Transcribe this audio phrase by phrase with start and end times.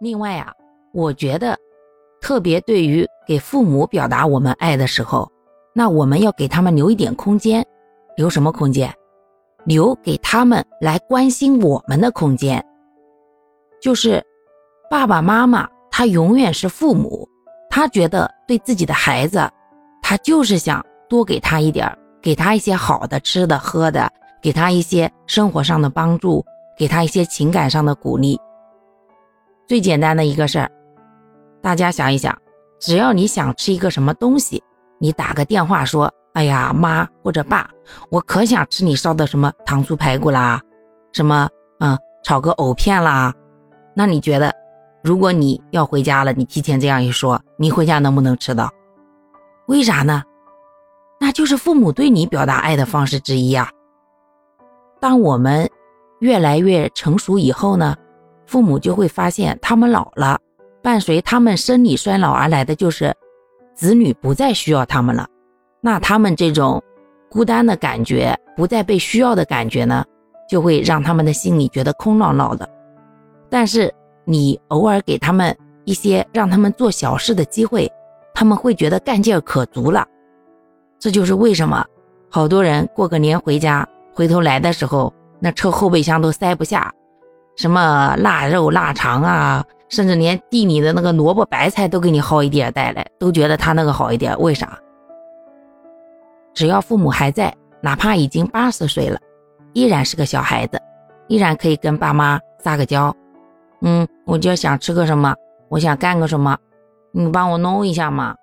[0.00, 0.52] 另外啊，
[0.92, 1.58] 我觉得，
[2.20, 5.28] 特别对于给父母表达我们爱的时候，
[5.74, 7.66] 那我们要给他们留一点空间，
[8.16, 8.94] 留什么空间？
[9.64, 12.64] 留给他们来关心我们的空间。
[13.82, 14.24] 就是
[14.88, 17.28] 爸爸妈妈，他永远是父母，
[17.68, 19.50] 他觉得对自己的孩子，
[20.00, 21.92] 他就是想多给他一点，
[22.22, 24.08] 给他一些好的吃的喝的，
[24.40, 26.44] 给他一些生活上的帮助，
[26.78, 28.38] 给他一些情感上的鼓励。
[29.68, 30.70] 最简单的一个事儿，
[31.60, 32.34] 大家想一想，
[32.80, 34.62] 只要你想吃一个什么东西，
[34.98, 37.68] 你打个电话说：“哎呀，妈或者爸，
[38.08, 40.58] 我可想吃你烧的什么糖醋排骨啦，
[41.12, 41.46] 什么
[41.80, 43.34] 嗯炒个藕片啦。”
[43.94, 44.50] 那你觉得，
[45.04, 48.70] 如果你要回家了，你提前这样一说，你回家能不能吃到？
[49.66, 50.22] 为啥呢？
[51.20, 53.70] 那就是父母对你表达爱的方式之一呀。
[54.98, 55.68] 当我们
[56.20, 57.94] 越来越成熟以后呢，
[58.48, 60.38] 父母就会发现他们老了，
[60.82, 63.14] 伴随他们生理衰老而来的就是
[63.74, 65.28] 子女不再需要他们了。
[65.82, 66.82] 那他们这种
[67.28, 70.02] 孤单的感觉，不再被需要的感觉呢，
[70.48, 72.66] 就会让他们的心里觉得空落落的。
[73.50, 73.92] 但是
[74.24, 77.90] 你偶尔给他们一些让他们做小事的机会，
[78.32, 80.06] 他们会觉得干劲可足了。
[80.98, 81.84] 这就是为什么
[82.30, 86.90] 好多人过个年回家，回头来的时候，那车后备箱都塞不下
[87.58, 94.38] 什么腊肉、腊肠啊，甚至连地里的那个萝卜、白菜都给你薅一点带来，都觉得他那个好一点。
[94.38, 94.78] 为啥？
[96.54, 99.18] 只要父母还在，哪怕已经八十岁了，
[99.72, 100.80] 依然是个小孩子，
[101.26, 103.12] 依然可以跟爸妈撒个娇。
[103.82, 105.34] 嗯，我就想吃个什么，
[105.68, 106.56] 我想干个什么，
[107.10, 108.36] 你帮我弄一下嘛。